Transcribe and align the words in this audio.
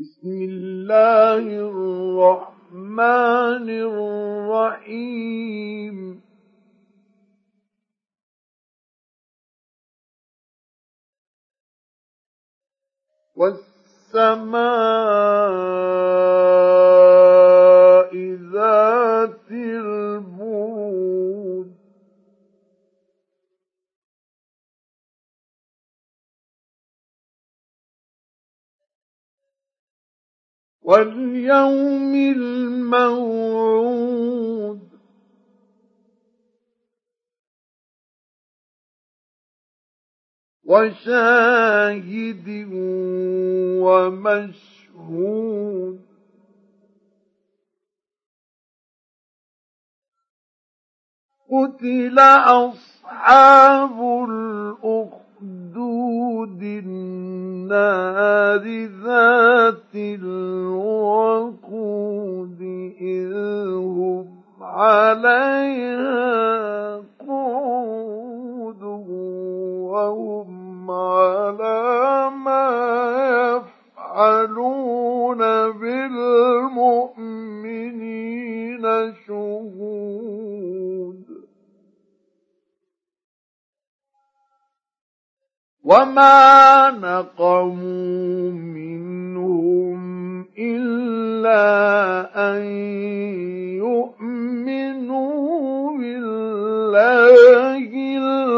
بسم 0.00 0.32
الله 0.32 1.44
الرحمن 1.68 3.68
الرحيم. 4.80 5.96
والسماء 13.36 14.40
واليوم 30.90 32.14
الموعود. 32.14 33.70
وشاهد 40.64 42.48
ومشهود. 43.82 44.80
قتل 51.50 52.18
أصحاب 52.46 53.98
الأخدود. 54.30 56.09
النار 56.62 58.64
ذات 59.04 59.94
الوقود 59.94 61.40
إذ 63.00 63.32
هم 63.76 64.26
عليها 64.60 66.20
قعود 67.28 68.82
وهم 69.92 70.90
على 70.90 72.30
ما 72.44 72.68
يفعلون 74.16 75.38
بالمؤمنين 75.80 77.50
شهود. 79.26 80.29
وما 85.84 86.90
نقموا 86.90 88.50
منهم 88.52 90.00
إلا 90.58 91.60
أن 92.52 92.62
يؤمنوا 93.80 95.38
بالله 95.98 97.90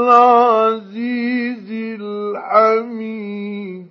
العزيز 0.02 1.70
الحميد 2.00 3.86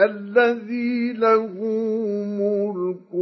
الذي 0.00 1.12
له 1.12 1.52
ملك 2.40 3.12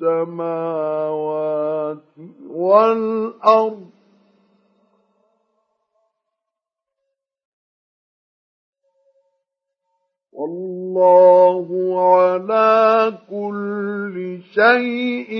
السماوات 0.00 1.98
والأرض 2.50 3.89
والله 11.00 11.68
على 12.12 13.18
كل 13.30 14.16
شيء 14.54 15.32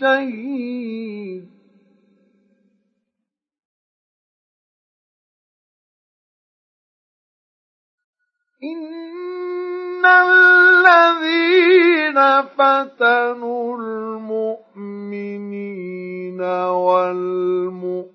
شهيد. 0.00 1.44
إن 8.62 10.04
الذين 10.06 12.18
فتنوا 12.42 13.78
المؤمنين 13.78 15.60
والمؤمنات 16.84 18.08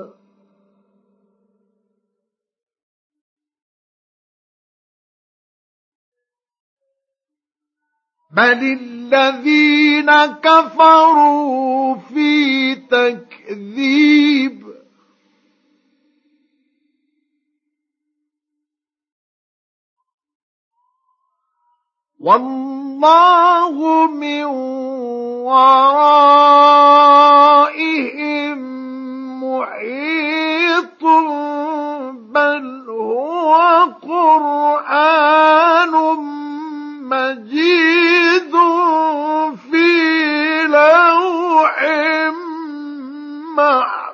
بل 8.36 8.60
الذين 8.80 10.26
كفروا 10.26 11.94
في 11.94 12.74
تكذيب. 12.74 14.66
والله 22.20 24.06
من 24.06 24.85
ورائهم 27.56 28.58
محيط 29.44 31.02
بل 32.34 32.64
هو 32.88 33.54
قرآن 34.02 35.94
مجيد 37.02 38.54
في 39.70 39.86
لوح 40.66 41.76
محفوظ 43.56 44.05